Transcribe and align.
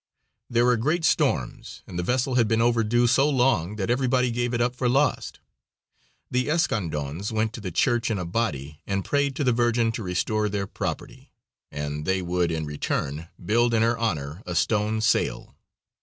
There 0.49 0.65
were 0.65 0.77
great 0.77 1.05
storms, 1.05 1.83
and 1.85 1.99
the 1.99 2.01
vessel 2.01 2.33
had 2.33 2.47
been 2.47 2.59
overdue 2.59 3.05
so 3.05 3.29
long 3.29 3.75
that 3.75 3.91
everybody 3.91 4.31
gave 4.31 4.51
it 4.51 4.59
up 4.59 4.75
for 4.75 4.89
lost. 4.89 5.39
The 6.31 6.47
Escandons 6.47 7.31
went 7.31 7.53
to 7.53 7.61
the 7.61 7.69
church 7.69 8.09
in 8.09 8.17
a 8.17 8.25
body 8.25 8.81
and 8.87 9.05
prayed 9.05 9.35
to 9.35 9.43
the 9.43 9.53
Virgin 9.53 9.91
to 9.91 10.01
restore 10.01 10.49
their 10.49 10.65
property, 10.65 11.31
and 11.71 12.05
they 12.07 12.23
would 12.23 12.49
in 12.49 12.65
return 12.65 13.27
build 13.45 13.75
in 13.75 13.83
her 13.83 13.95
honor 13.95 14.41
a 14.47 14.55
stone 14.55 15.01
sail. 15.01 15.55